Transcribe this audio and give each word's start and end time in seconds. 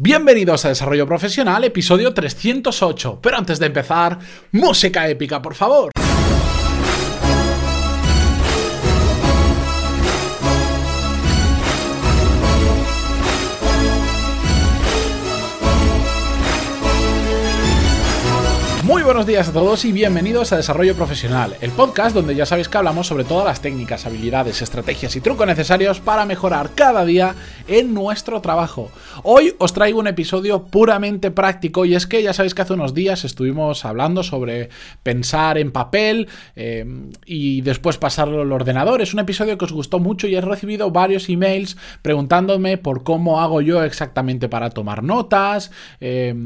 Bienvenidos 0.00 0.64
a 0.64 0.68
Desarrollo 0.68 1.08
Profesional, 1.08 1.64
episodio 1.64 2.14
308. 2.14 3.18
Pero 3.20 3.36
antes 3.36 3.58
de 3.58 3.66
empezar, 3.66 4.16
música 4.52 5.08
épica, 5.08 5.42
por 5.42 5.56
favor. 5.56 5.90
Buenos 19.18 19.26
días 19.26 19.48
a 19.48 19.52
todos 19.52 19.84
y 19.84 19.90
bienvenidos 19.90 20.52
a 20.52 20.58
Desarrollo 20.58 20.94
Profesional, 20.94 21.56
el 21.60 21.72
podcast 21.72 22.14
donde 22.14 22.36
ya 22.36 22.46
sabéis 22.46 22.68
que 22.68 22.78
hablamos 22.78 23.08
sobre 23.08 23.24
todas 23.24 23.44
las 23.44 23.60
técnicas, 23.60 24.06
habilidades, 24.06 24.62
estrategias 24.62 25.16
y 25.16 25.20
trucos 25.20 25.44
necesarios 25.44 25.98
para 25.98 26.24
mejorar 26.24 26.70
cada 26.76 27.04
día 27.04 27.34
en 27.66 27.94
nuestro 27.94 28.40
trabajo. 28.40 28.92
Hoy 29.24 29.54
os 29.58 29.72
traigo 29.72 29.98
un 29.98 30.06
episodio 30.06 30.66
puramente 30.66 31.32
práctico 31.32 31.84
y 31.84 31.96
es 31.96 32.06
que 32.06 32.22
ya 32.22 32.32
sabéis 32.32 32.54
que 32.54 32.62
hace 32.62 32.74
unos 32.74 32.94
días 32.94 33.24
estuvimos 33.24 33.84
hablando 33.84 34.22
sobre 34.22 34.68
pensar 35.02 35.58
en 35.58 35.72
papel 35.72 36.28
eh, 36.54 36.86
y 37.26 37.62
después 37.62 37.98
pasarlo 37.98 38.42
al 38.42 38.52
ordenador. 38.52 39.02
Es 39.02 39.14
un 39.14 39.18
episodio 39.18 39.58
que 39.58 39.64
os 39.64 39.72
gustó 39.72 39.98
mucho 39.98 40.28
y 40.28 40.36
he 40.36 40.40
recibido 40.40 40.92
varios 40.92 41.28
emails 41.28 41.76
preguntándome 42.02 42.78
por 42.78 43.02
cómo 43.02 43.40
hago 43.40 43.62
yo 43.62 43.82
exactamente 43.82 44.48
para 44.48 44.70
tomar 44.70 45.02
notas, 45.02 45.72
eh, 46.00 46.36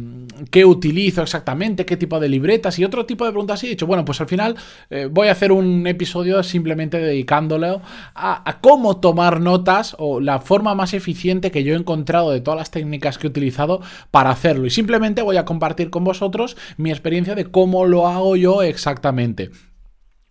qué 0.50 0.64
utilizo 0.64 1.20
exactamente, 1.20 1.84
qué 1.84 1.98
tipo 1.98 2.18
de 2.18 2.30
y 2.78 2.84
otro 2.84 3.06
tipo 3.06 3.24
de 3.24 3.32
preguntas 3.32 3.62
y 3.62 3.66
he 3.66 3.70
dicho, 3.70 3.86
bueno, 3.86 4.04
pues 4.04 4.20
al 4.20 4.26
final 4.26 4.56
eh, 4.90 5.08
voy 5.10 5.28
a 5.28 5.32
hacer 5.32 5.52
un 5.52 5.86
episodio 5.86 6.42
simplemente 6.42 6.98
dedicándolo 6.98 7.82
a, 8.14 8.58
cómo 8.60 8.98
tomar 8.98 9.40
notas 9.40 9.96
o 9.98 10.20
la 10.20 10.40
forma 10.40 10.74
más 10.74 10.94
eficiente 10.94 11.50
que 11.50 11.64
yo 11.64 11.74
he 11.74 11.76
encontrado 11.76 12.30
de 12.30 12.40
todas 12.40 12.58
las 12.58 12.70
técnicas 12.70 13.18
que 13.18 13.26
he 13.26 13.30
utilizado 13.30 13.80
para 14.10 14.30
hacerlo. 14.30 14.66
Y 14.66 14.70
simplemente 14.70 15.22
voy 15.22 15.36
a 15.36 15.44
compartir 15.44 15.90
con 15.90 16.04
vosotros 16.04 16.56
mi 16.76 16.90
experiencia 16.90 17.34
de 17.34 17.46
cómo 17.46 17.86
lo 17.86 18.06
hago 18.06 18.36
yo 18.36 18.62
exactamente. 18.62 19.50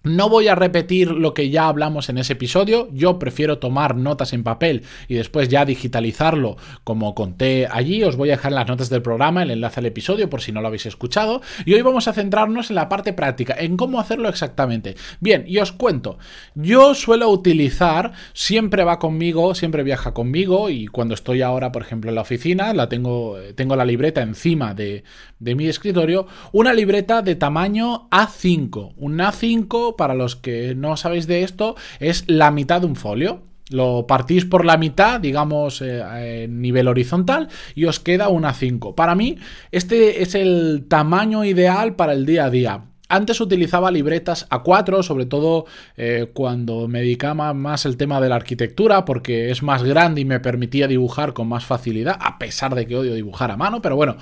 No 0.04 0.30
voy 0.30 0.48
a 0.48 0.56
repetir 0.56 1.12
lo 1.12 1.36
que 1.36 1.52
ya 1.52 1.68
hablamos 1.68 2.10
en 2.10 2.18
ese 2.18 2.34
episodio, 2.34 2.90
yo 2.92 3.20
prefiero 3.20 3.60
tomar 3.60 3.96
notas 3.96 4.34
en 4.34 4.44
papel 4.44 4.82
y 5.08 5.14
después 5.14 5.48
ya 5.48 5.64
digitalizarlo 5.64 6.58
como 6.84 7.14
conté 7.14 7.68
allí, 7.70 8.04
os 8.04 8.16
voy 8.16 8.30
a 8.30 8.38
dejar 8.38 8.52
las 8.52 8.68
notas 8.68 8.90
del 8.90 9.04
programa, 9.04 9.44
el 9.44 9.52
enlace 9.52 9.80
al 9.80 9.86
episodio 9.86 10.28
por 10.28 10.42
si 10.42 10.52
no 10.52 10.60
lo 10.60 10.70
habéis 10.70 10.88
escuchado, 10.88 11.44
y 11.66 11.76
hoy 11.76 11.84
vamos 11.84 12.08
a 12.08 12.14
centrarnos 12.14 12.72
en 12.72 12.78
la 12.78 12.90
parte 12.90 13.14
práctica, 13.14 13.56
en 13.60 13.78
cómo 13.78 14.00
hacerlo 14.00 14.28
exactamente. 14.28 14.96
Bien, 15.20 15.44
y 15.46 15.60
os 15.60 15.72
cuento, 15.72 16.18
yo 16.56 16.96
suelo 16.96 17.30
utilizar, 17.30 18.14
siempre 18.34 18.84
va 18.84 18.98
conmigo, 18.98 19.54
siempre 19.54 19.84
viaja 19.84 20.16
conmigo, 20.16 20.72
y 20.72 20.88
cuando 20.88 21.14
estoy 21.14 21.44
ahora, 21.44 21.72
por 21.72 21.84
ejemplo, 21.84 22.10
en 22.10 22.16
la 22.16 22.22
oficina, 22.22 22.74
la 22.74 22.90
tengo, 22.90 23.38
tengo 23.54 23.76
la 23.76 23.86
libreta 23.86 24.24
encima 24.24 24.74
de, 24.74 25.04
de 25.38 25.54
mi 25.54 25.68
escritorio, 25.68 26.26
una 26.54 26.74
libreta 26.74 27.22
de 27.22 27.36
tamaño 27.36 28.10
A5, 28.10 28.94
un 28.98 29.20
A5 29.20 29.91
para 29.96 30.14
los 30.14 30.36
que 30.36 30.76
no 30.76 30.98
sabéis 30.98 31.28
de 31.28 31.44
esto, 31.44 31.76
es 32.00 32.24
la 32.28 32.52
mitad 32.52 32.82
de 32.82 32.88
un 32.88 32.96
folio. 32.96 33.44
Lo 33.70 34.06
partís 34.06 34.44
por 34.46 34.66
la 34.66 34.78
mitad, 34.78 35.22
digamos, 35.22 35.82
eh, 35.82 36.44
en 36.44 36.62
nivel 36.62 36.90
horizontal, 36.90 37.48
y 37.74 37.86
os 37.86 38.00
queda 38.00 38.28
una 38.28 38.54
5. 38.54 38.96
Para 38.96 39.16
mí, 39.16 39.38
este 39.72 40.22
es 40.22 40.36
el 40.36 40.86
tamaño 40.90 41.46
ideal 41.46 41.96
para 41.96 42.14
el 42.14 42.26
día 42.26 42.46
a 42.46 42.50
día. 42.50 42.82
Antes 43.12 43.42
utilizaba 43.42 43.92
libretas 43.92 44.48
A4, 44.50 45.04
sobre 45.04 45.26
todo 45.26 45.66
eh, 45.98 46.28
cuando 46.34 46.88
me 46.88 47.00
dedicaba 47.00 47.54
más 47.54 47.86
el 47.86 47.98
tema 47.98 48.22
de 48.22 48.30
la 48.30 48.38
arquitectura, 48.38 49.04
porque 49.04 49.52
es 49.52 49.62
más 49.64 49.84
grande 49.84 50.22
y 50.22 50.26
me 50.26 50.40
permitía 50.40 50.88
dibujar 50.88 51.34
con 51.34 51.50
más 51.50 51.66
facilidad, 51.66 52.18
a 52.22 52.40
pesar 52.40 52.74
de 52.74 52.88
que 52.88 52.96
odio 52.96 53.14
dibujar 53.14 53.52
a 53.52 53.58
mano, 53.58 53.82
pero 53.82 53.98
bueno, 53.98 54.16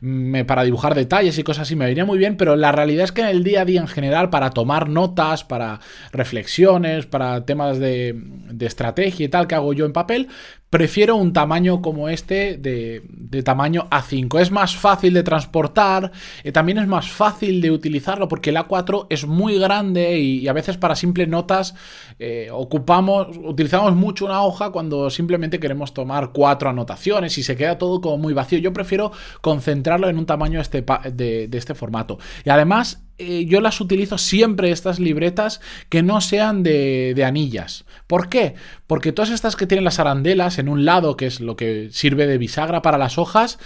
me, 0.00 0.44
para 0.44 0.62
dibujar 0.62 0.94
detalles 0.94 1.36
y 1.38 1.42
cosas 1.42 1.62
así 1.62 1.74
me 1.74 1.86
venía 1.86 2.04
muy 2.04 2.18
bien, 2.18 2.36
pero 2.36 2.54
la 2.54 2.70
realidad 2.70 3.04
es 3.04 3.12
que 3.12 3.22
en 3.22 3.28
el 3.28 3.42
día 3.42 3.62
a 3.62 3.64
día 3.64 3.80
en 3.80 3.88
general, 3.88 4.30
para 4.30 4.50
tomar 4.50 4.88
notas, 4.88 5.42
para 5.42 5.80
reflexiones, 6.12 7.06
para 7.06 7.44
temas 7.44 7.80
de, 7.80 8.14
de 8.16 8.66
estrategia 8.66 9.26
y 9.26 9.28
tal 9.28 9.48
que 9.48 9.56
hago 9.56 9.72
yo 9.72 9.86
en 9.86 9.92
papel, 9.92 10.28
Prefiero 10.68 11.14
un 11.14 11.32
tamaño 11.32 11.80
como 11.80 12.08
este 12.08 12.56
de, 12.56 13.42
tamaño 13.44 13.86
A5. 13.88 14.40
Es 14.40 14.50
más 14.50 14.74
fácil 14.74 15.14
de 15.14 15.22
transportar, 15.22 16.10
eh, 16.42 16.50
también 16.50 16.78
es 16.78 16.88
más 16.88 17.08
fácil 17.08 17.60
de 17.60 17.70
utilizarlo 17.70 18.26
porque 18.26 18.50
el 18.50 18.56
A4 18.56 19.06
es 19.08 19.26
muy 19.26 19.60
grande 19.60 20.18
y, 20.18 20.48
a 20.48 20.52
veces 20.52 20.76
para 20.76 20.96
simples 20.96 21.28
notas 21.28 21.76
eh, 22.18 22.48
ocupamos, 22.52 23.28
utilizamos 23.36 23.94
mucho 23.94 24.24
una 24.24 24.42
hoja 24.42 24.70
cuando 24.70 25.08
simplemente 25.08 25.60
queremos 25.60 25.94
tomar 25.94 26.32
cuatro 26.32 26.68
anotaciones 26.68 27.38
y 27.38 27.44
se 27.44 27.56
queda 27.56 27.78
todo 27.78 28.00
como 28.00 28.18
muy 28.18 28.34
vacío. 28.34 28.58
Yo 28.58 28.72
prefiero 28.72 29.12
concentrarlo 29.40 30.08
en 30.08 30.18
un 30.18 30.26
tamaño 30.26 30.60
este, 30.60 30.84
de, 31.12 31.46
de 31.46 31.58
este 31.58 31.76
formato. 31.76 32.18
Y 32.44 32.50
además 32.50 33.05
eh, 33.18 33.46
yo 33.46 33.60
las 33.60 33.80
utilizo 33.80 34.18
siempre, 34.18 34.70
estas 34.70 34.98
libretas, 34.98 35.60
que 35.88 36.02
no 36.02 36.20
sean 36.20 36.62
de, 36.62 37.14
de, 37.14 37.24
anillas. 37.24 37.84
¿Por 38.06 38.28
qué? 38.28 38.54
Porque 38.86 39.12
todas 39.12 39.30
estas 39.30 39.56
que 39.56 39.66
tienen 39.66 39.84
las 39.84 39.98
arandelas 39.98 40.58
en 40.58 40.68
un 40.68 40.84
lado, 40.84 41.16
que 41.16 41.26
es 41.26 41.40
lo 41.40 41.56
que 41.56 41.88
sirve 41.92 42.26
de 42.26 42.38
bisagra 42.38 42.82
para 42.82 42.98
las 42.98 43.18
hojas, 43.18 43.58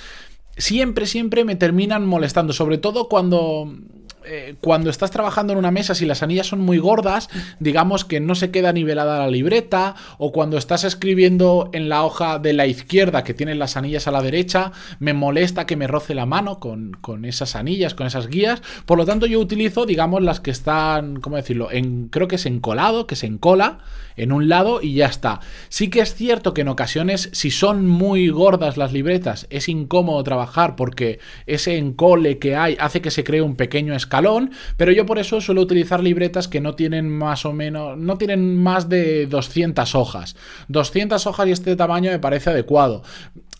siempre, 0.57 1.07
siempre 1.07 1.45
me 1.45 1.57
terminan 1.57 2.07
molestando, 2.07 2.53
sobre 2.53 2.79
todo 2.79 3.09
cuando 3.09 3.75
eh, 4.25 4.55
cuando 4.61 4.91
estás 4.91 5.11
trabajando 5.11 5.53
en 5.53 5.59
una 5.59 5.71
mesa, 5.71 5.95
si 5.95 6.07
las 6.07 6.23
anillas 6.23 6.47
son 6.47 6.61
muy 6.61 6.79
gordas, 6.79 7.29
digamos 7.59 8.05
que 8.05 8.21
no 8.21 8.35
se 8.35 8.51
queda 8.51 8.73
nivelada 8.73 9.19
la 9.19 9.29
libreta, 9.29 9.95
o 10.19 10.33
cuando 10.33 10.59
estás 10.59 10.85
escribiendo 10.85 11.71
en 11.73 11.89
la 11.89 12.05
hoja 12.05 12.39
de 12.39 12.53
la 12.53 12.67
izquierda 12.67 13.25
que 13.25 13.35
tienen 13.35 13.59
las 13.59 13.77
anillas 13.77 14.07
a 14.07 14.11
la 14.11 14.23
derecha, 14.23 14.73
me 14.99 15.15
molesta 15.15 15.67
que 15.67 15.77
me 15.77 15.87
roce 15.87 16.15
la 16.15 16.27
mano 16.27 16.61
con, 16.61 16.93
con 17.01 17.25
esas 17.25 17.57
anillas, 17.57 17.95
con 17.95 18.07
esas 18.07 18.29
guías. 18.29 18.63
Por 18.85 18.99
lo 18.99 19.07
tanto, 19.07 19.27
yo 19.27 19.41
utilizo, 19.41 19.87
digamos, 19.87 20.23
las 20.23 20.41
que 20.41 20.51
están, 20.51 21.21
¿cómo 21.21 21.37
decirlo? 21.37 21.69
Creo 22.11 22.29
que 22.29 22.37
es 22.37 22.47
encolado, 22.47 23.07
que 23.07 23.17
se 23.17 23.27
encola 23.27 23.79
en 24.17 24.33
un 24.33 24.49
lado 24.49 24.81
y 24.83 24.95
ya 24.95 25.07
está. 25.07 25.41
Sí 25.71 25.89
que 25.89 26.01
es 26.01 26.15
cierto 26.15 26.53
que 26.53 26.61
en 26.61 26.69
ocasiones, 26.69 27.31
si 27.33 27.51
son 27.51 27.87
muy 27.87 28.29
gordas 28.29 28.77
las 28.77 28.93
libretas, 28.93 29.47
es 29.49 29.69
incómodo 29.69 30.23
trabajar 30.25 30.77
porque 30.77 31.21
ese 31.47 31.79
encole 31.79 32.39
que 32.39 32.57
hay 32.57 32.77
hace 32.79 33.01
que 33.01 33.11
se 33.11 33.25
cree 33.25 33.41
un 33.41 33.57
pequeño 33.57 33.95
escalón 33.95 34.10
escalón, 34.11 34.51
pero 34.77 34.91
yo 34.91 35.07
por 35.07 35.21
eso 35.21 35.41
suelo 35.41 35.63
utilizar 35.63 36.03
libretas 36.03 36.49
que 36.49 36.61
no 36.61 36.75
tienen 36.75 37.09
más 37.09 37.47
o 37.47 37.53
menos, 37.53 37.97
no 37.97 38.19
tienen 38.19 38.57
más 38.57 38.89
de 38.89 39.27
200 39.27 39.95
hojas. 39.95 40.35
200 40.69 41.27
hojas 41.29 41.47
y 41.47 41.53
este 41.53 41.77
tamaño 41.77 42.11
me 42.11 42.19
parece 42.19 42.51
adecuado. 42.51 43.05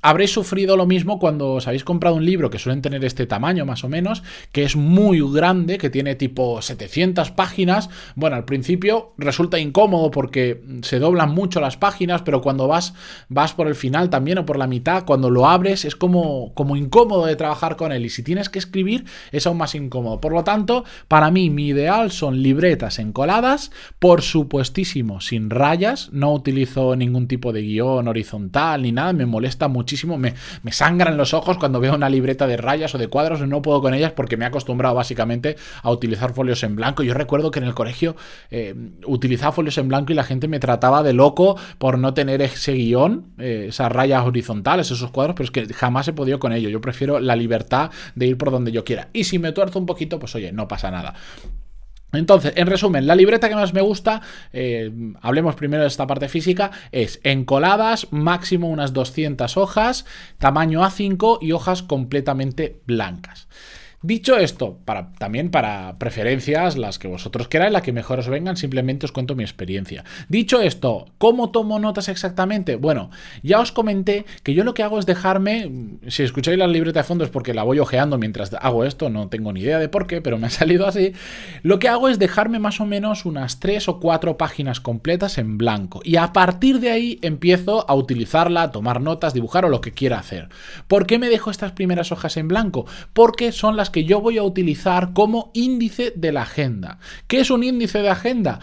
Habréis 0.03 0.33
sufrido 0.33 0.77
lo 0.77 0.87
mismo 0.87 1.19
cuando 1.19 1.55
os 1.55 1.67
habéis 1.67 1.85
comprado 1.85 2.17
un 2.17 2.25
libro 2.25 2.49
que 2.49 2.59
suelen 2.59 2.81
tener 2.81 3.05
este 3.05 3.27
tamaño 3.27 3.67
más 3.67 3.85
o 3.85 3.89
menos, 3.89 4.23
que 4.51 4.63
es 4.63 4.75
muy 4.75 5.21
grande, 5.21 5.77
que 5.77 5.91
tiene 5.91 6.15
tipo 6.15 6.63
700 6.63 7.31
páginas. 7.33 7.91
Bueno, 8.15 8.37
al 8.37 8.47
principio 8.47 9.13
resulta 9.19 9.59
incómodo 9.59 10.11
porque 10.11 10.65
se 10.83 10.99
doblan 10.99 11.35
mucho 11.35 11.61
las 11.61 11.77
páginas, 11.77 12.23
pero 12.23 12.41
cuando 12.41 12.67
vas, 12.67 12.95
vas 13.29 13.53
por 13.53 13.69
el 13.69 13.75
final 13.75 14.09
también 14.09 14.39
o 14.39 14.47
por 14.47 14.57
la 14.57 14.67
mitad, 14.67 15.05
cuando 15.05 15.29
lo 15.29 15.47
abres 15.47 15.85
es 15.85 15.97
como, 15.97 16.55
como 16.55 16.77
incómodo 16.77 17.27
de 17.27 17.37
trabajar 17.37 17.77
con 17.77 17.93
él. 17.93 18.07
Y 18.07 18.11
si 18.11 18.23
tienes 18.23 18.49
que 18.49 18.59
escribir 18.59 19.05
es 19.33 19.47
aún 19.47 19.59
más 19.59 19.75
incómodo. 19.75 20.19
Por 20.21 20.33
lo 20.33 20.45
tanto, 20.45 20.85
para 21.09 21.31
mí 21.31 21.51
mi 21.51 21.69
ideal 21.69 22.11
son 22.11 22.43
libretas 22.43 22.99
encoladas, 22.99 23.71
por 23.99 24.23
supuestísimo 24.23 25.21
sin 25.21 25.51
rayas, 25.51 26.09
no 26.13 26.33
utilizo 26.33 26.97
ningún 26.97 27.29
tipo 27.29 27.53
de 27.53 27.63
guion 27.63 28.09
horizontal 28.09 28.83
ni 28.83 28.93
nada, 28.93 29.13
me 29.13 29.27
molesta 29.27 29.69
mucho 29.69 29.90
muchísimo, 29.91 30.19
me, 30.19 30.35
sangran 30.71 31.17
los 31.17 31.35
ojos 31.35 31.59
cuando 31.59 31.81
veo 31.81 31.95
una 31.95 32.09
libreta 32.09 32.47
de 32.47 32.57
rayas 32.57 32.95
o 32.95 32.99
de 32.99 33.09
cuadros, 33.09 33.41
no 33.41 33.61
puedo 33.61 33.83
con 33.83 33.93
ellas 33.93 34.13
porque 34.13 34.37
me 34.37 34.45
he 34.45 34.49
acostumbrado 34.49 34.95
básicamente 34.95 35.57
a 35.83 35.91
utilizar 35.91 36.33
folios 36.33 36.63
en 36.63 36.77
blanco. 36.77 37.03
Yo 37.03 37.13
recuerdo 37.13 37.51
que 37.51 37.59
en 37.59 37.65
el 37.65 37.75
colegio 37.75 38.15
eh, 38.51 38.75
utilizaba 39.07 39.51
folios 39.51 39.77
en 39.79 39.89
blanco 39.89 40.13
y 40.13 40.15
la 40.15 40.23
gente 40.23 40.47
me 40.47 40.61
trataba 40.61 41.03
de 41.03 41.13
loco 41.13 41.57
por 41.79 41.99
no 41.99 42.15
tener 42.15 42.41
ese 42.41 42.73
guion, 42.73 43.33
eh, 43.39 43.67
esas 43.69 43.91
rayas 43.91 44.25
horizontales, 44.25 44.91
esos 44.93 45.11
cuadros, 45.11 45.35
pero 45.35 45.45
es 45.45 45.51
que 45.51 45.75
jamás 45.75 46.07
he 46.07 46.13
podido 46.13 46.39
con 46.39 46.53
ello. 46.53 46.69
Yo 46.69 46.81
prefiero 46.81 47.19
la 47.19 47.35
libertad 47.35 47.91
de 48.15 48.27
ir 48.27 48.39
por 48.39 48.53
donde 48.53 48.71
yo 48.71 48.85
quiera. 48.85 49.09
Y 49.13 49.25
si 49.25 49.41
me 49.41 49.51
tuerzo 49.51 49.81
un 49.81 49.87
poquito, 49.87 50.21
pues 50.21 50.35
oye, 50.37 50.53
no 50.53 50.69
pasa 50.69 50.93
nada. 50.93 51.15
Entonces, 52.13 52.53
en 52.57 52.67
resumen, 52.67 53.07
la 53.07 53.15
libreta 53.15 53.49
que 53.49 53.55
más 53.55 53.73
me 53.73 53.81
gusta, 53.81 54.21
eh, 54.53 54.91
hablemos 55.21 55.55
primero 55.55 55.83
de 55.83 55.89
esta 55.89 56.07
parte 56.07 56.29
física, 56.29 56.71
es 56.93 57.21
encoladas, 57.23 58.09
máximo 58.11 58.69
unas 58.69 58.93
200 58.93 59.57
hojas, 59.57 60.05
tamaño 60.39 60.83
A5 60.83 61.39
y 61.41 61.53
hojas 61.53 61.83
completamente 61.83 62.81
blancas. 62.87 63.49
Dicho 64.03 64.39
esto, 64.39 64.79
también 65.19 65.51
para 65.51 65.99
preferencias, 65.99 66.79
las 66.79 66.99
que 66.99 67.07
vosotros 67.07 67.49
queráis, 67.49 67.71
las 67.71 67.83
que 67.83 67.93
mejor 67.93 68.19
os 68.19 68.29
vengan, 68.29 68.57
simplemente 68.57 69.05
os 69.05 69.13
cuento 69.13 69.35
mi 69.35 69.43
experiencia. 69.43 70.05
Dicho 70.31 70.63
esto, 70.63 71.05
¿cómo 71.19 71.51
tomo 71.51 71.79
notas 71.79 72.09
exactamente? 72.09 72.77
Bueno, 72.77 73.11
ya 73.43 73.61
os 73.61 73.73
comenté 73.73 74.25
que 74.43 74.55
yo 74.55 74.65
lo 74.65 74.73
que 74.73 74.83
hago 74.83 74.99
es 74.99 75.05
dejarme, 75.05 75.99
si 76.09 76.23
escucháis 76.23 76.57
la 76.57 76.67
libreta 76.67 77.01
de 77.01 77.05
fondo 77.05 77.25
es 77.25 77.31
porque 77.31 77.53
la 77.53 77.63
voy 77.63 77.79
ojeando 77.79 78.17
mientras 78.17 78.55
hago 78.55 78.87
esto, 78.87 79.11
no 79.11 79.29
tengo 79.29 79.53
ni 79.53 79.61
idea 79.61 79.79
de 79.79 79.91
por 79.91 80.07
qué, 80.07 80.23
pero 80.23 80.39
me 80.39 80.47
ha 80.47 80.51
salido 80.61 80.87
así. 80.87 81.13
Lo 81.63 81.79
que 81.79 81.89
hago 81.89 82.09
es 82.09 82.19
dejarme 82.19 82.59
más 82.59 82.81
o 82.81 82.87
menos 82.87 83.27
unas 83.27 83.61
tres 83.61 83.87
o 83.87 84.01
cuatro 84.01 84.39
páginas 84.39 84.81
completas 84.81 85.37
en 85.37 85.59
blanco 85.59 86.01
y 86.05 86.17
a 86.17 86.33
partir 86.33 86.81
de 86.81 86.91
ahí 86.91 87.19
empiezo 87.21 87.85
a 87.87 87.95
utilizarla, 87.95 88.63
a 88.63 88.71
tomar 88.71 89.03
notas, 89.03 89.35
dibujar 89.35 89.67
o 89.67 89.69
lo 89.69 89.83
que 89.83 89.93
quiera 89.93 90.19
hacer. 90.19 90.49
¿Por 90.89 91.07
qué 91.07 91.19
me 91.19 91.29
dejo 91.29 91.51
estas 91.51 91.73
primeras 91.73 92.13
hojas 92.13 92.39
en 92.39 92.49
blanco? 92.49 92.87
Porque 93.13 93.53
son 93.53 93.77
las 93.77 93.90
que 93.91 94.05
yo 94.05 94.21
voy 94.21 94.39
a 94.39 94.43
utilizar 94.43 95.13
como 95.13 95.51
índice 95.55 96.13
de 96.17 96.33
la 96.33 96.43
agenda. 96.43 96.99
¿Qué 97.27 97.41
es 97.41 97.51
un 97.51 97.63
índice 97.63 98.01
de 98.01 98.09
agenda? 98.09 98.61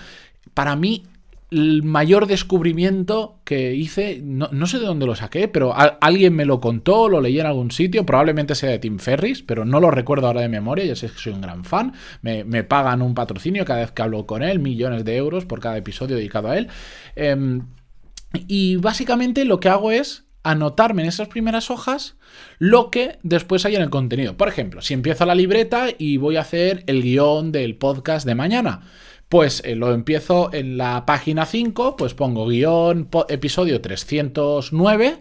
Para 0.53 0.75
mí 0.75 1.03
el 1.49 1.83
mayor 1.83 2.27
descubrimiento 2.27 3.39
que 3.45 3.73
hice, 3.73 4.19
no, 4.21 4.67
sé 4.67 4.79
de 4.79 4.85
dónde 4.85 5.05
lo 5.05 5.15
saqué, 5.15 5.47
pero 5.47 5.73
alguien 6.01 6.35
me 6.35 6.45
lo 6.45 6.59
contó, 6.59 7.07
lo 7.07 7.21
leí 7.21 7.39
en 7.39 7.45
algún 7.45 7.71
sitio, 7.71 8.05
probablemente 8.05 8.53
sea 8.53 8.69
de 8.69 8.79
Tim 8.79 8.99
Ferris, 8.99 9.43
pero 9.43 9.63
no 9.63 9.79
lo 9.79 9.89
recuerdo 9.89 10.27
ahora 10.27 10.41
de 10.41 10.49
memoria, 10.49 10.83
ya 10.83 10.95
sé 10.95 11.07
que 11.07 11.17
soy 11.17 11.33
un 11.33 11.41
gran 11.41 11.63
fan, 11.63 11.93
me, 12.21 12.63
pagan 12.63 13.01
un 13.01 13.13
patrocinio 13.13 13.63
cada 13.63 13.79
vez 13.79 13.91
que 13.91 14.01
hablo 14.01 14.25
con 14.25 14.43
él, 14.43 14.59
millones 14.59 15.05
de 15.05 15.15
euros 15.15 15.45
por 15.45 15.61
cada 15.61 15.77
episodio 15.77 16.17
dedicado 16.17 16.49
a 16.49 16.57
él. 16.57 16.67
Em, 17.15 17.61
y 18.47 18.75
básicamente 18.75 19.45
lo 19.45 19.61
que 19.61 19.69
hago 19.69 19.91
es 19.91 20.26
anotarme 20.51 21.01
en 21.01 21.09
esas 21.09 21.27
primeras 21.27 21.69
hojas 21.69 22.15
lo 22.57 22.89
que 22.89 23.19
después 23.23 23.65
hay 23.65 23.75
en 23.75 23.81
el 23.81 23.89
contenido. 23.89 24.37
Por 24.37 24.47
ejemplo, 24.47 24.81
si 24.81 24.93
empiezo 24.93 25.25
la 25.25 25.35
libreta 25.35 25.87
y 25.97 26.17
voy 26.17 26.37
a 26.37 26.41
hacer 26.41 26.83
el 26.87 27.01
guion 27.01 27.51
del 27.51 27.75
podcast 27.75 28.25
de 28.25 28.35
mañana, 28.35 28.81
pues 29.29 29.61
eh, 29.65 29.75
lo 29.75 29.93
empiezo 29.93 30.53
en 30.53 30.77
la 30.77 31.05
página 31.05 31.45
5, 31.45 31.97
pues 31.97 32.13
pongo 32.13 32.47
guion 32.47 33.09
episodio 33.27 33.81
309 33.81 35.19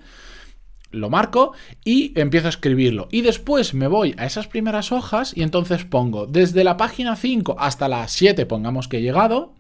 lo 0.93 1.11
marco 1.11 1.53
y 1.85 2.19
empiezo 2.19 2.47
a 2.47 2.51
escribirlo. 2.51 3.09
Y 3.11 3.21
después 3.21 3.75
me 3.75 3.89
voy 3.89 4.15
a 4.19 4.25
esas 4.25 4.47
primeras 4.47 4.93
hojas 4.93 5.37
y 5.37 5.43
entonces 5.43 5.85
pongo 5.85 6.27
desde 6.27 6.65
la 6.65 6.77
página 6.77 7.17
5 7.17 7.57
hasta 7.59 7.89
la 7.89 8.09
7, 8.09 8.47
pongamos 8.47 8.89
que 8.89 8.99
he 8.99 9.03
llegado, 9.03 9.55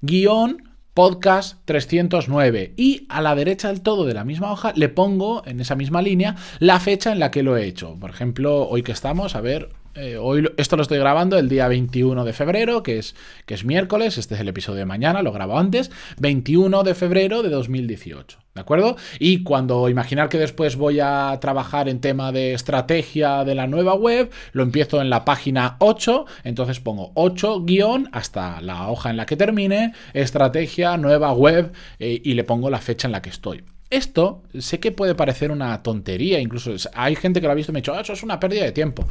guion 0.00 0.69
podcast 0.94 1.58
309 1.64 2.74
y 2.76 3.06
a 3.08 3.22
la 3.22 3.34
derecha 3.34 3.68
del 3.68 3.80
todo 3.80 4.04
de 4.04 4.14
la 4.14 4.24
misma 4.24 4.52
hoja 4.52 4.72
le 4.74 4.88
pongo 4.88 5.42
en 5.46 5.60
esa 5.60 5.76
misma 5.76 6.02
línea 6.02 6.36
la 6.58 6.80
fecha 6.80 7.12
en 7.12 7.18
la 7.18 7.30
que 7.30 7.42
lo 7.42 7.56
he 7.56 7.66
hecho. 7.66 7.96
Por 8.00 8.10
ejemplo, 8.10 8.68
hoy 8.68 8.82
que 8.82 8.92
estamos, 8.92 9.34
a 9.34 9.40
ver, 9.40 9.70
eh, 9.94 10.16
hoy 10.16 10.48
esto 10.56 10.76
lo 10.76 10.82
estoy 10.82 10.98
grabando 10.98 11.38
el 11.38 11.48
día 11.48 11.66
21 11.66 12.24
de 12.24 12.32
febrero, 12.32 12.82
que 12.82 12.98
es, 12.98 13.14
que 13.46 13.54
es 13.54 13.64
miércoles, 13.64 14.18
este 14.18 14.34
es 14.34 14.40
el 14.40 14.48
episodio 14.48 14.78
de 14.78 14.86
mañana, 14.86 15.22
lo 15.22 15.32
grabo 15.32 15.58
antes, 15.58 15.90
21 16.18 16.82
de 16.84 16.94
febrero 16.94 17.42
de 17.42 17.50
2018, 17.50 18.38
¿de 18.54 18.60
acuerdo? 18.60 18.96
Y 19.18 19.42
cuando 19.42 19.88
imaginar 19.88 20.28
que 20.28 20.38
después 20.38 20.76
voy 20.76 21.00
a 21.00 21.36
trabajar 21.40 21.88
en 21.88 22.00
tema 22.00 22.30
de 22.30 22.54
estrategia 22.54 23.44
de 23.44 23.54
la 23.54 23.66
nueva 23.66 23.94
web, 23.94 24.30
lo 24.52 24.62
empiezo 24.62 25.00
en 25.00 25.10
la 25.10 25.24
página 25.24 25.76
8, 25.80 26.24
entonces 26.44 26.78
pongo 26.80 27.10
8 27.14 27.62
guion 27.62 28.08
hasta 28.12 28.60
la 28.60 28.88
hoja 28.88 29.10
en 29.10 29.16
la 29.16 29.26
que 29.26 29.36
termine, 29.36 29.92
estrategia, 30.14 30.96
nueva 30.96 31.32
web, 31.32 31.72
eh, 31.98 32.20
y 32.22 32.34
le 32.34 32.44
pongo 32.44 32.70
la 32.70 32.78
fecha 32.78 33.08
en 33.08 33.12
la 33.12 33.22
que 33.22 33.30
estoy. 33.30 33.64
Esto 33.90 34.44
sé 34.56 34.78
que 34.78 34.92
puede 34.92 35.16
parecer 35.16 35.50
una 35.50 35.82
tontería, 35.82 36.38
incluso 36.38 36.72
hay 36.94 37.16
gente 37.16 37.40
que 37.40 37.48
lo 37.48 37.52
ha 37.52 37.56
visto 37.56 37.72
y 37.72 37.74
me 37.74 37.78
ha 37.78 37.82
dicho, 37.82 37.92
ah, 37.92 38.02
eso 38.02 38.12
es 38.12 38.22
una 38.22 38.38
pérdida 38.38 38.62
de 38.62 38.70
tiempo. 38.70 39.04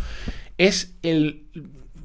Es 0.59 0.95
el, 1.01 1.47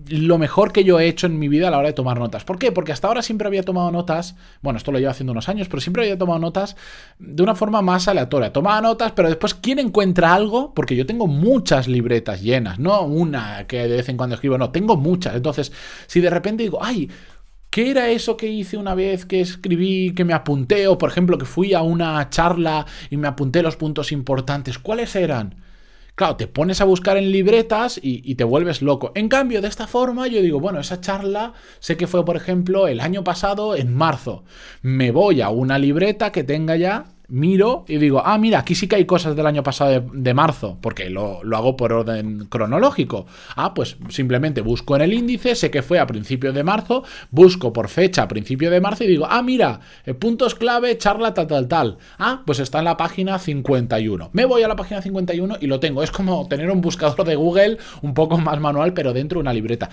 lo 0.09 0.39
mejor 0.39 0.73
que 0.73 0.85
yo 0.85 1.01
he 1.01 1.09
hecho 1.09 1.27
en 1.27 1.39
mi 1.39 1.49
vida 1.49 1.69
a 1.69 1.71
la 1.71 1.79
hora 1.79 1.89
de 1.89 1.95
tomar 1.95 2.19
notas. 2.19 2.45
¿Por 2.45 2.59
qué? 2.59 2.73
Porque 2.73 2.93
hasta 2.93 3.09
ahora 3.09 3.23
siempre 3.23 3.47
había 3.47 3.63
tomado 3.63 3.91
notas, 3.91 4.37
bueno, 4.63 4.77
esto 4.77 4.93
lo 4.93 4.99
llevo 4.99 5.11
haciendo 5.11 5.33
unos 5.33 5.49
años, 5.49 5.69
pero 5.69 5.81
siempre 5.81 6.05
había 6.05 6.19
tomado 6.19 6.39
notas 6.39 6.77
de 7.19 7.43
una 7.43 7.55
forma 7.55 7.83
más 7.83 8.09
aleatoria. 8.09 8.53
Tomaba 8.53 8.81
notas, 8.81 9.13
pero 9.13 9.29
después, 9.29 9.55
¿quién 9.55 9.79
encuentra 9.79 10.35
algo? 10.35 10.75
Porque 10.75 10.97
yo 10.97 11.07
tengo 11.07 11.27
muchas 11.27 11.89
libretas 11.89 12.43
llenas, 12.43 12.79
no 12.79 13.03
una 13.03 13.67
que 13.67 13.89
de 13.89 13.97
vez 13.97 14.09
en 14.09 14.17
cuando 14.17 14.35
escribo, 14.35 14.59
no, 14.59 14.71
tengo 14.71 14.97
muchas. 14.97 15.35
Entonces, 15.35 15.73
si 16.07 16.21
de 16.21 16.31
repente 16.31 16.63
digo, 16.63 16.79
ay, 16.83 17.11
¿Qué 17.71 17.91
era 17.91 18.09
eso 18.09 18.37
que 18.37 18.47
hice 18.47 18.77
una 18.77 18.95
vez 18.95 19.27
que 19.27 19.41
escribí, 19.41 20.15
que 20.15 20.25
me 20.25 20.33
apunté? 20.33 20.87
O 20.87 20.97
por 20.97 21.11
ejemplo, 21.11 21.39
que 21.39 21.45
fui 21.45 21.75
a 21.75 21.83
una 21.83 22.31
charla 22.31 22.87
y 23.11 23.17
me 23.17 23.27
apunté 23.27 23.63
los 23.63 23.75
puntos 23.75 24.13
importantes. 24.13 24.79
¿Cuáles 24.79 25.17
eran? 25.17 25.57
Claro, 26.15 26.37
te 26.37 26.47
pones 26.47 26.81
a 26.81 26.85
buscar 26.85 27.17
en 27.17 27.33
libretas 27.33 27.99
y, 28.01 28.35
te 28.37 28.45
vuelves 28.45 28.83
loco. 28.83 29.11
En 29.17 29.29
cambio, 29.29 29.61
de 29.61 29.67
esta 29.67 29.89
forma, 29.89 30.29
yo 30.29 30.43
digo, 30.43 30.61
bueno, 30.61 30.79
esa 30.79 31.01
charla 31.01 31.55
sé 31.81 31.97
que 31.97 32.07
fue, 32.07 32.25
por 32.25 32.37
ejemplo, 32.37 32.87
el 32.87 33.01
año 33.01 33.25
pasado, 33.25 33.75
en 33.75 33.93
marzo. 33.95 34.45
Me 34.81 35.11
voy 35.11 35.41
a 35.41 35.49
una 35.49 35.77
libreta 35.77 36.31
que 36.31 36.45
tenga 36.45 36.77
ya 36.77 37.14
miro 37.29 37.85
y 37.89 37.99
digo, 37.99 38.23
ah, 38.25 38.39
mira, 38.39 38.61
aquí 38.61 38.75
sí 38.75 38.87
que 38.87 38.97
hay 38.97 39.05
cosas 39.05 39.37
del 39.37 39.47
año 39.47 39.63
pasado 39.63 40.05
de, 40.13 40.35
marzo, 40.35 40.79
porque 40.81 41.11
lo, 41.11 41.41
hago 41.55 41.77
por 41.77 41.93
orden 41.93 42.47
cronológico. 42.49 43.27
Ah, 43.57 43.75
pues 43.75 43.97
simplemente 44.09 44.61
busco 44.61 44.97
en 44.97 45.03
el 45.03 45.13
índice, 45.13 45.55
sé 45.55 45.71
que 45.71 45.83
fue 45.83 45.99
a 45.99 46.07
principios 46.07 46.55
de 46.55 46.65
marzo, 46.65 47.05
busco 47.31 47.73
por 47.73 47.89
fecha 47.89 48.23
a 48.23 48.29
principio 48.29 48.71
de 48.71 48.81
marzo 48.81 49.05
y 49.05 49.09
digo, 49.09 49.27
ah, 49.29 49.43
mira, 49.43 49.81
eh, 50.05 50.15
puntos 50.15 50.55
clave, 50.55 50.99
charla 50.99 51.35
tal, 51.35 51.47
tal, 51.47 51.69
tal. 51.69 51.99
Ah, 52.19 52.43
pues 52.45 52.59
está 52.59 52.79
en 52.79 52.85
la 52.85 52.97
página 52.97 53.39
51. 53.39 54.31
Me 54.33 54.45
voy 54.45 54.63
a 54.63 54.69
la 54.69 54.77
página 54.77 55.01
51 55.01 55.57
y 55.61 55.67
lo 55.67 55.81
tengo. 55.81 56.03
Es 56.03 56.11
como 56.11 56.47
tener 56.49 56.71
un 56.71 56.81
buscador 56.81 57.25
de 57.25 57.37
Google 57.37 57.79
un 58.03 58.15
poco 58.15 58.39
más 58.39 58.61
manual, 58.61 58.93
pero 58.93 59.13
dentro 59.13 59.39
de 59.39 59.43
una 59.43 59.53
libreta 59.53 59.91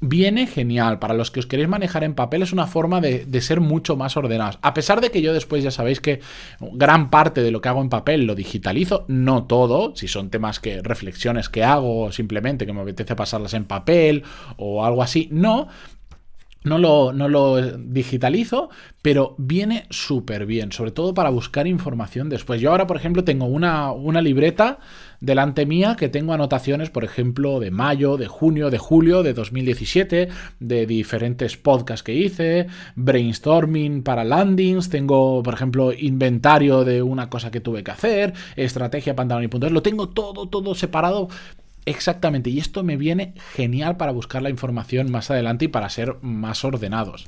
viene 0.00 0.46
genial. 0.46 0.98
Para 0.98 1.14
los 1.14 1.30
que 1.30 1.40
os 1.40 1.46
queréis 1.46 1.68
manejar 1.68 2.04
en 2.04 2.14
papel 2.14 2.42
es 2.42 2.52
una 2.52 2.66
forma 2.66 3.00
de, 3.00 3.40
ser 3.40 3.60
mucho 3.60 3.96
más 3.96 4.16
ordenados. 4.16 4.58
A 4.62 4.74
pesar 4.74 5.00
de 5.00 5.10
que 5.10 5.22
yo 5.22 5.32
después 5.32 5.62
ya 5.62 5.70
sabéis 5.70 6.00
que 6.00 6.20
gran 6.60 7.10
parte 7.10 7.42
de 7.42 7.50
lo 7.50 7.60
que 7.60 7.68
hago 7.68 7.80
en 7.80 7.88
papel 7.88 8.26
lo 8.26 8.34
digitalizo, 8.34 9.04
no 9.08 9.44
todo, 9.44 9.94
si 9.96 10.08
son 10.08 10.30
temas 10.30 10.60
que, 10.60 10.82
reflexiones 10.82 11.48
que 11.48 11.64
hago 11.64 12.12
simplemente 12.12 12.66
que 12.66 12.72
me 12.72 12.80
apetece 12.80 13.14
pasarlas 13.14 13.54
en 13.54 13.64
papel 13.64 14.24
o 14.56 14.84
algo 14.84 15.02
así, 15.02 15.28
no, 15.30 15.68
no 16.62 16.78
lo, 16.78 17.12
no 17.12 17.28
lo, 17.28 17.60
digitalizo, 17.78 18.68
pero 19.02 19.34
viene 19.38 19.86
súper 19.88 20.44
bien, 20.44 20.72
sobre 20.72 20.90
todo 20.90 21.14
para 21.14 21.30
buscar 21.30 21.66
información 21.66 22.28
después. 22.28 22.60
Yo 22.60 22.70
ahora, 22.70 22.86
por 22.86 22.96
ejemplo, 22.96 23.24
tengo 23.24 23.46
una, 23.46 23.92
una, 23.92 24.20
libreta 24.20 24.78
delante 25.20 25.64
mía 25.64 25.96
que 25.98 26.08
tengo 26.10 26.34
anotaciones, 26.34 26.90
por 26.90 27.04
ejemplo, 27.04 27.60
de 27.60 27.70
mayo, 27.70 28.18
de 28.18 28.26
junio, 28.26 28.70
de 28.70 28.78
julio 28.78 29.22
de 29.22 29.32
2017, 29.32 30.28
de 30.60 30.86
diferentes 30.86 31.56
podcasts 31.56 32.02
que 32.02 32.14
hice, 32.14 32.66
brainstorming 32.94 34.02
para 34.02 34.24
landings, 34.24 34.90
tengo, 34.90 35.42
por 35.42 35.54
ejemplo, 35.54 35.92
inventario 35.92 36.84
de 36.84 37.02
una 37.02 37.30
cosa 37.30 37.50
que 37.50 37.60
tuve 37.60 37.82
que 37.82 37.90
hacer, 37.90 38.34
estrategia 38.56 39.16
pantalón 39.16 39.44
y 39.44 39.48
puntos. 39.48 39.72
Lo 39.72 39.82
tengo 39.82 40.10
todo, 40.10 40.48
todo 40.48 40.74
separado 40.74 41.28
Exactamente, 41.86 42.50
y 42.50 42.58
esto 42.58 42.82
me 42.84 42.96
viene 42.96 43.34
genial 43.54 43.96
para 43.96 44.12
buscar 44.12 44.42
la 44.42 44.50
información 44.50 45.10
más 45.10 45.30
adelante 45.30 45.64
y 45.64 45.68
para 45.68 45.88
ser 45.88 46.16
más 46.22 46.64
ordenados. 46.64 47.26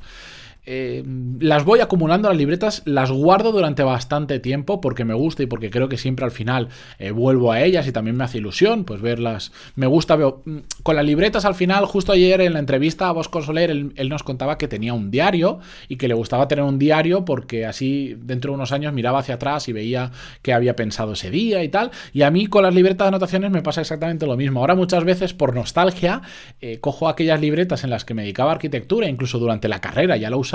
Eh, 0.64 1.02
las 1.40 1.64
voy 1.64 1.80
acumulando 1.80 2.28
las 2.28 2.38
libretas, 2.38 2.82
las 2.84 3.10
guardo 3.10 3.50
durante 3.50 3.82
bastante 3.82 4.38
tiempo 4.38 4.80
porque 4.80 5.04
me 5.04 5.12
gusta 5.12 5.42
y 5.42 5.46
porque 5.46 5.70
creo 5.70 5.88
que 5.88 5.98
siempre 5.98 6.24
al 6.24 6.30
final 6.30 6.68
eh, 7.00 7.10
vuelvo 7.10 7.50
a 7.50 7.60
ellas 7.62 7.88
y 7.88 7.92
también 7.92 8.16
me 8.16 8.22
hace 8.22 8.38
ilusión 8.38 8.84
pues 8.84 9.00
verlas. 9.00 9.50
Me 9.74 9.86
gusta, 9.86 10.14
veo, 10.14 10.42
mm, 10.44 10.58
con 10.84 10.94
las 10.94 11.04
libretas 11.04 11.44
al 11.46 11.56
final, 11.56 11.84
justo 11.86 12.12
ayer 12.12 12.40
en 12.42 12.52
la 12.52 12.60
entrevista 12.60 13.08
a 13.08 13.12
Bosco 13.12 13.42
Soler, 13.42 13.70
él, 13.70 14.08
nos 14.08 14.22
contaba 14.22 14.56
que 14.56 14.68
tenía 14.68 14.94
un 14.94 15.10
diario 15.10 15.58
y 15.88 15.96
que 15.96 16.06
le 16.06 16.14
gustaba 16.14 16.46
tener 16.46 16.64
un 16.64 16.78
diario 16.78 17.24
porque 17.24 17.66
así 17.66 18.14
dentro 18.20 18.52
de 18.52 18.56
unos 18.56 18.70
años 18.70 18.92
miraba 18.92 19.18
hacia 19.18 19.36
atrás 19.36 19.68
y 19.68 19.72
veía 19.72 20.12
qué 20.42 20.52
había 20.52 20.76
pensado 20.76 21.14
ese 21.14 21.30
día 21.30 21.64
y 21.64 21.70
tal. 21.70 21.90
Y 22.12 22.22
a 22.22 22.30
mí 22.30 22.46
con 22.46 22.62
las 22.62 22.74
libretas 22.74 23.06
de 23.06 23.08
anotaciones 23.08 23.50
me 23.50 23.62
pasa 23.62 23.80
exactamente 23.80 24.26
lo 24.26 24.36
mismo. 24.36 24.60
Ahora 24.60 24.76
muchas 24.76 25.02
veces 25.02 25.34
por 25.34 25.56
nostalgia 25.56 26.22
eh, 26.60 26.78
cojo 26.78 27.08
aquellas 27.08 27.40
libretas 27.40 27.82
en 27.82 27.90
las 27.90 28.04
que 28.04 28.14
me 28.14 28.22
dedicaba 28.22 28.52
a 28.52 28.54
arquitectura, 28.54 29.08
incluso 29.08 29.40
durante 29.40 29.66
la 29.66 29.80
carrera 29.80 30.16
ya 30.16 30.30
lo 30.30 30.38
usaba 30.38 30.51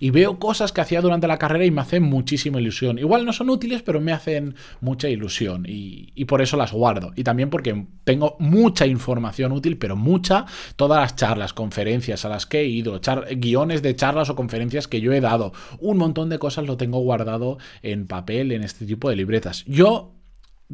y 0.00 0.10
veo 0.10 0.38
cosas 0.38 0.72
que 0.72 0.80
hacía 0.80 1.00
durante 1.00 1.26
la 1.26 1.38
carrera 1.38 1.64
y 1.64 1.70
me 1.70 1.82
hacen 1.82 2.02
muchísima 2.02 2.60
ilusión. 2.60 2.98
Igual 2.98 3.24
no 3.24 3.32
son 3.32 3.50
útiles, 3.50 3.82
pero 3.82 4.00
me 4.00 4.12
hacen 4.12 4.54
mucha 4.80 5.08
ilusión 5.08 5.64
y, 5.66 6.24
por 6.24 6.42
eso 6.42 6.56
las 6.56 6.72
guardo. 6.72 7.12
Y 7.16 7.22
también 7.22 7.50
porque 7.50 7.86
tengo 8.04 8.36
mucha 8.38 8.86
información 8.86 9.52
útil, 9.52 9.78
pero 9.78 9.96
mucha, 9.96 10.46
todas 10.76 11.00
las 11.00 11.16
charlas, 11.16 11.52
conferencias 11.52 12.24
a 12.24 12.28
las 12.28 12.46
que 12.46 12.60
he 12.60 12.66
ido, 12.66 13.00
guiones 13.36 13.82
de 13.82 13.94
charlas 13.94 14.30
o 14.30 14.36
conferencias 14.36 14.88
que 14.88 15.00
yo 15.00 15.12
he 15.12 15.20
dado, 15.20 15.52
un 15.78 15.98
montón 15.98 16.28
de 16.28 16.38
cosas 16.38 16.66
lo 16.66 16.76
tengo 16.76 16.98
guardado 17.00 17.58
en 17.82 18.06
papel, 18.06 18.52
en 18.52 18.62
este 18.62 18.86
tipo 18.86 19.10
de 19.10 19.16
libretas. 19.16 19.64
Yo 19.66 20.15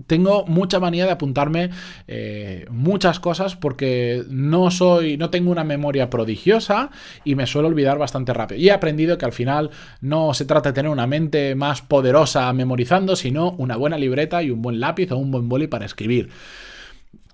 tengo 0.06 0.46
mucha 0.46 0.80
manía 0.80 1.04
de 1.04 1.12
apuntarme 1.12 1.70
eh, 2.08 2.66
muchas 2.70 3.20
cosas 3.20 3.56
porque 3.56 4.24
no 4.28 4.70
soy, 4.70 5.16
no 5.16 5.30
tengo 5.30 5.50
una 5.50 5.64
memoria 5.64 6.08
prodigiosa 6.08 6.90
y 7.24 7.34
me 7.34 7.46
suelo 7.46 7.68
olvidar 7.68 7.98
bastante 7.98 8.32
rápido. 8.32 8.60
Y 8.60 8.68
he 8.68 8.72
aprendido 8.72 9.18
que 9.18 9.26
al 9.26 9.32
final 9.32 9.70
no 10.00 10.32
se 10.34 10.46
trata 10.46 10.70
de 10.70 10.74
tener 10.74 10.90
una 10.90 11.06
mente 11.06 11.54
más 11.54 11.82
poderosa 11.82 12.52
memorizando, 12.52 13.16
sino 13.16 13.52
una 13.52 13.76
buena 13.76 13.98
libreta 13.98 14.42
y 14.42 14.50
un 14.50 14.62
buen 14.62 14.80
lápiz 14.80 15.12
o 15.12 15.16
un 15.16 15.30
buen 15.30 15.48
boli 15.48 15.66
para 15.66 15.84
escribir. 15.84 16.30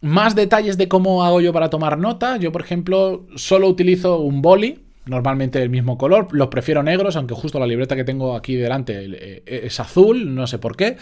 más 0.00 0.34
detalles 0.36 0.78
de 0.78 0.88
cómo 0.88 1.24
hago 1.24 1.40
yo 1.40 1.52
para 1.52 1.70
tomar 1.70 1.98
nota. 1.98 2.36
Yo, 2.36 2.52
por 2.52 2.62
ejemplo, 2.62 3.26
solo 3.36 3.68
utilizo 3.68 4.20
un 4.20 4.42
boli, 4.42 4.80
normalmente 5.06 5.58
del 5.58 5.70
mismo 5.70 5.98
color. 5.98 6.28
Los 6.32 6.48
prefiero 6.48 6.82
negros, 6.82 7.16
aunque 7.16 7.34
justo 7.34 7.58
la 7.58 7.66
libreta 7.66 7.96
que 7.96 8.04
tengo 8.04 8.36
aquí 8.36 8.54
delante 8.54 8.94
eh, 9.04 9.42
es 9.46 9.80
azul, 9.80 10.34
no 10.34 10.46
sé 10.46 10.58
por 10.58 10.76
qué. 10.76 10.96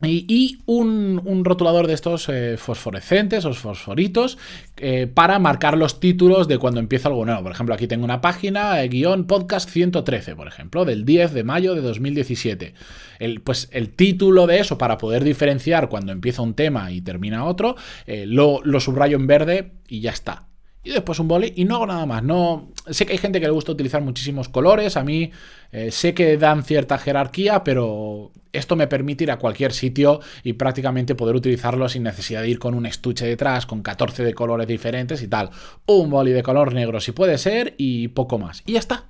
Y, 0.00 0.58
un, 0.66 1.42
rotulador 1.44 1.88
de 1.88 1.94
estos 1.94 2.28
eh, 2.28 2.56
fosforescentes 2.56 3.44
o 3.44 3.52
fosforitos 3.52 4.38
eh, 4.76 5.08
para 5.12 5.38
marcar 5.40 5.76
los 5.76 5.98
títulos 5.98 6.46
de 6.46 6.58
cuando 6.58 6.78
empieza 6.78 7.08
algo 7.08 7.24
nuevo. 7.24 7.42
Por 7.42 7.52
ejemplo, 7.52 7.74
aquí 7.74 7.88
tengo 7.88 8.04
una 8.04 8.20
página, 8.20 8.82
eh, 8.82 8.88
guion 8.88 9.26
podcast 9.26 9.68
113, 9.68 10.36
por 10.36 10.46
ejemplo, 10.46 10.84
del 10.84 11.04
10 11.04 11.32
de 11.32 11.44
mayo 11.44 11.74
de 11.74 11.80
2017. 11.80 12.74
El, 13.18 13.40
pues 13.40 13.68
el 13.72 13.90
título 13.90 14.46
de 14.46 14.60
eso, 14.60 14.78
para 14.78 14.98
poder 14.98 15.24
diferenciar 15.24 15.88
cuando 15.88 16.12
empieza 16.12 16.42
un 16.42 16.54
tema 16.54 16.92
y 16.92 17.00
termina 17.00 17.44
otro, 17.44 17.74
lo 18.06 18.80
subrayo 18.80 19.16
en 19.16 19.26
verde 19.26 19.72
y 19.88 20.00
ya 20.00 20.10
está 20.10 20.47
y 20.84 20.90
después 20.90 21.18
un 21.18 21.28
boli 21.28 21.52
y 21.56 21.64
no 21.64 21.76
hago 21.76 21.86
nada 21.86 22.06
más. 22.06 22.22
No, 22.22 22.70
sé 22.88 23.04
que 23.04 23.12
hay 23.12 23.18
gente 23.18 23.40
que 23.40 23.46
le 23.46 23.52
gusta 23.52 23.72
utilizar 23.72 24.00
muchísimos 24.02 24.48
colores, 24.48 24.96
a 24.96 25.04
mí 25.04 25.30
eh, 25.72 25.90
sé 25.90 26.14
que 26.14 26.36
dan 26.36 26.62
cierta 26.64 26.98
jerarquía, 26.98 27.64
pero 27.64 28.32
esto 28.52 28.76
me 28.76 28.86
permite 28.86 29.24
ir 29.24 29.30
a 29.30 29.38
cualquier 29.38 29.72
sitio 29.72 30.20
y 30.42 30.54
prácticamente 30.54 31.14
poder 31.14 31.36
utilizarlo 31.36 31.88
sin 31.88 32.02
necesidad 32.04 32.42
de 32.42 32.48
ir 32.48 32.58
con 32.58 32.74
un 32.74 32.86
estuche 32.86 33.26
detrás, 33.26 33.66
con 33.66 33.82
14 33.82 34.24
de 34.24 34.34
colores 34.34 34.66
diferentes 34.66 35.22
y 35.22 35.28
tal. 35.28 35.50
Un 35.86 36.10
boli 36.10 36.32
de 36.32 36.42
color 36.42 36.72
negro 36.72 37.00
si 37.00 37.12
puede 37.12 37.38
ser 37.38 37.74
y 37.76 38.08
poco 38.08 38.38
más. 38.38 38.62
Y 38.64 38.72
ya 38.72 38.78
está. 38.78 39.06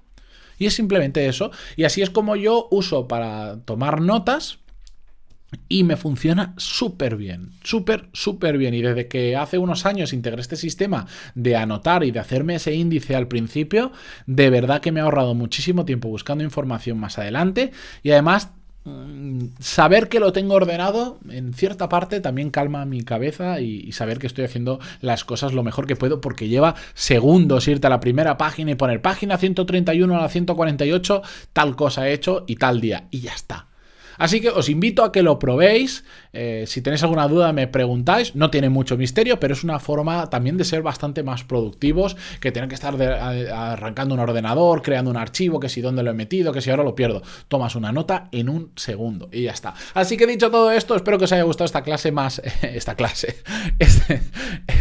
Y 0.58 0.66
es 0.66 0.74
simplemente 0.74 1.26
eso. 1.26 1.50
Y 1.76 1.84
así 1.84 2.02
es 2.02 2.10
como 2.10 2.34
yo 2.34 2.66
uso 2.70 3.06
para 3.06 3.60
tomar 3.64 4.00
notas 4.00 4.58
y 5.68 5.84
me 5.84 5.96
funciona 5.96 6.54
súper 6.56 7.16
bien, 7.16 7.50
súper, 7.62 8.08
súper 8.12 8.58
bien. 8.58 8.74
Y 8.74 8.82
desde 8.82 9.08
que 9.08 9.36
hace 9.36 9.58
unos 9.58 9.86
años 9.86 10.12
integré 10.12 10.40
este 10.40 10.56
sistema 10.56 11.06
de 11.34 11.56
anotar 11.56 12.04
y 12.04 12.10
de 12.10 12.20
hacerme 12.20 12.56
ese 12.56 12.74
índice 12.74 13.16
al 13.16 13.28
principio, 13.28 13.92
de 14.26 14.50
verdad 14.50 14.80
que 14.80 14.92
me 14.92 15.00
ha 15.00 15.04
ahorrado 15.04 15.34
muchísimo 15.34 15.84
tiempo 15.84 16.08
buscando 16.08 16.44
información 16.44 16.98
más 16.98 17.18
adelante. 17.18 17.72
Y 18.02 18.10
además, 18.10 18.50
mm, 18.84 19.46
saber 19.58 20.08
que 20.08 20.20
lo 20.20 20.32
tengo 20.32 20.54
ordenado 20.54 21.18
en 21.30 21.54
cierta 21.54 21.88
parte 21.88 22.20
también 22.20 22.50
calma 22.50 22.84
mi 22.84 23.02
cabeza 23.02 23.60
y, 23.60 23.92
saber 23.92 24.18
que 24.18 24.26
estoy 24.26 24.44
haciendo 24.44 24.80
las 25.00 25.24
cosas 25.24 25.54
lo 25.54 25.62
mejor 25.62 25.86
que 25.86 25.96
puedo 25.96 26.20
porque 26.20 26.48
lleva 26.48 26.74
segundos 26.94 27.68
irte 27.68 27.86
a 27.86 27.90
la 27.90 28.00
primera 28.00 28.36
página 28.36 28.72
y 28.72 28.74
poner 28.74 29.00
página 29.00 29.38
131 29.38 30.14
a 30.14 30.22
la 30.22 30.28
148, 30.28 31.22
tal 31.52 31.74
cosa 31.76 32.08
he 32.08 32.12
hecho 32.12 32.44
y 32.46 32.56
tal 32.56 32.80
día. 32.82 33.08
Y 33.10 33.20
ya 33.20 33.32
está. 33.32 33.67
Así 34.18 34.40
que 34.40 34.50
os 34.50 34.68
invito 34.68 35.04
a 35.04 35.12
que 35.12 35.22
lo 35.22 35.38
probéis. 35.38 36.04
Eh, 36.32 36.64
si 36.66 36.82
tenéis 36.82 37.02
alguna 37.02 37.28
duda 37.28 37.52
me 37.52 37.66
preguntáis. 37.66 38.34
No 38.34 38.50
tiene 38.50 38.68
mucho 38.68 38.96
misterio, 38.96 39.40
pero 39.40 39.54
es 39.54 39.64
una 39.64 39.78
forma 39.78 40.28
también 40.28 40.56
de 40.56 40.64
ser 40.64 40.82
bastante 40.82 41.22
más 41.22 41.44
productivos 41.44 42.16
que 42.40 42.52
tener 42.52 42.68
que 42.68 42.74
estar 42.74 43.00
arrancando 43.00 44.14
un 44.14 44.20
ordenador, 44.20 44.82
creando 44.82 45.10
un 45.10 45.16
archivo, 45.16 45.60
que 45.60 45.68
si 45.68 45.80
dónde 45.80 46.02
lo 46.02 46.10
he 46.10 46.14
metido, 46.14 46.52
que 46.52 46.60
si 46.60 46.70
ahora 46.70 46.84
lo 46.84 46.94
pierdo. 46.94 47.22
Tomas 47.48 47.76
una 47.76 47.92
nota 47.92 48.28
en 48.32 48.48
un 48.48 48.72
segundo 48.76 49.28
y 49.32 49.44
ya 49.44 49.52
está. 49.52 49.74
Así 49.94 50.16
que 50.16 50.26
dicho 50.26 50.50
todo 50.50 50.70
esto, 50.70 50.96
espero 50.96 51.18
que 51.18 51.24
os 51.24 51.32
haya 51.32 51.44
gustado 51.44 51.66
esta 51.66 51.82
clase 51.82 52.12
más... 52.12 52.42
esta 52.62 52.94
clase. 52.94 53.36
Este, 53.78 54.20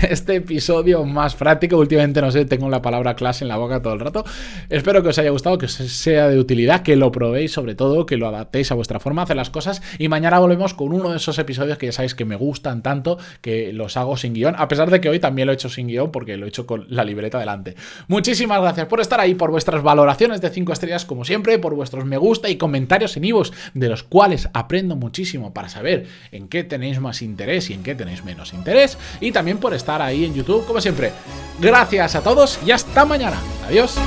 este 0.09 0.35
episodio 0.35 1.03
más 1.05 1.35
práctico. 1.35 1.77
Últimamente, 1.77 2.21
no 2.21 2.31
sé, 2.31 2.45
tengo 2.45 2.69
la 2.69 2.81
palabra 2.81 3.15
clase 3.15 3.43
en 3.43 3.49
la 3.49 3.57
boca 3.57 3.81
todo 3.81 3.93
el 3.93 3.99
rato. 3.99 4.23
Espero 4.69 5.03
que 5.03 5.09
os 5.09 5.19
haya 5.19 5.29
gustado, 5.29 5.57
que 5.57 5.65
os 5.67 5.73
sea 5.73 6.27
de 6.27 6.39
utilidad, 6.39 6.81
que 6.81 6.95
lo 6.95 7.11
probéis 7.11 7.51
sobre 7.51 7.75
todo, 7.75 8.05
que 8.05 8.17
lo 8.17 8.27
adaptéis 8.27 8.71
a 8.71 8.75
vuestra 8.75 8.99
forma 8.99 9.25
hacer 9.27 9.37
las 9.37 9.49
cosas. 9.49 9.81
Y 9.99 10.07
mañana 10.07 10.39
volvemos 10.39 10.73
con 10.73 10.93
uno 10.93 11.11
de 11.11 11.17
esos 11.17 11.37
episodios 11.37 11.77
que 11.77 11.87
ya 11.87 11.91
sabéis 11.91 12.15
que 12.15 12.25
me 12.25 12.35
gustan 12.35 12.81
tanto, 12.81 13.17
que 13.41 13.73
los 13.73 13.97
hago 13.97 14.17
sin 14.17 14.33
guion, 14.33 14.55
a 14.57 14.67
pesar 14.67 14.89
de 14.89 15.01
que 15.01 15.09
hoy 15.09 15.19
también 15.19 15.45
lo 15.45 15.51
he 15.51 15.55
hecho 15.55 15.69
sin 15.69 15.87
guion 15.87 16.11
porque 16.11 16.37
lo 16.37 16.45
he 16.45 16.49
hecho 16.49 16.65
con 16.65 16.85
la 16.89 17.03
libreta 17.03 17.39
delante. 17.39 17.75
Muchísimas 18.07 18.61
gracias 18.61 18.87
por 18.87 19.01
estar 19.01 19.19
ahí, 19.19 19.35
por 19.35 19.51
vuestras 19.51 19.83
valoraciones 19.83 20.41
de 20.41 20.49
5 20.49 20.73
estrellas 20.73 21.05
como 21.05 21.25
siempre, 21.25 21.59
por 21.59 21.75
vuestros 21.75 22.05
me 22.05 22.17
gusta 22.17 22.49
y 22.49 22.57
comentarios 22.57 23.17
en 23.17 23.25
Ivos, 23.25 23.53
de 23.73 23.89
los 23.89 24.03
cuales 24.03 24.49
aprendo 24.53 24.95
muchísimo 24.95 25.53
para 25.53 25.69
saber 25.69 26.07
en 26.31 26.47
qué 26.47 26.63
tenéis 26.63 26.99
más 26.99 27.21
interés 27.21 27.69
y 27.69 27.73
en 27.73 27.83
qué 27.83 27.95
tenéis 27.95 28.23
menos 28.23 28.53
interés. 28.53 28.97
Y 29.19 29.31
también 29.31 29.57
por 29.57 29.73
estar 29.73 30.01
ahí 30.01 30.25
en 30.25 30.33
YouTube, 30.33 30.65
como 30.65 30.81
siempre. 30.81 31.11
Gracias 31.59 32.15
a 32.15 32.21
todos 32.21 32.59
y 32.65 32.71
hasta 32.71 33.05
mañana. 33.05 33.37
Adiós. 33.67 33.97